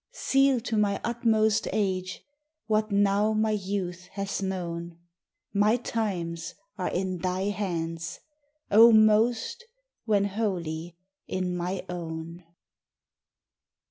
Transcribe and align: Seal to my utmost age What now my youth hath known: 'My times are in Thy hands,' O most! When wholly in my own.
Seal 0.13 0.61
to 0.61 0.77
my 0.77 0.99
utmost 1.03 1.67
age 1.71 2.25
What 2.65 2.89
now 2.91 3.33
my 3.33 3.51
youth 3.51 4.07
hath 4.13 4.41
known: 4.41 4.97
'My 5.53 5.77
times 5.77 6.55
are 6.75 6.87
in 6.89 7.19
Thy 7.19 7.49
hands,' 7.49 8.19
O 8.71 8.91
most! 8.91 9.63
When 10.05 10.23
wholly 10.25 10.97
in 11.27 11.55
my 11.55 11.85
own. 11.87 12.43